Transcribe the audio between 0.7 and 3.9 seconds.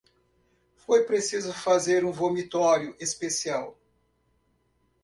foi preciso fazer um vomitório especial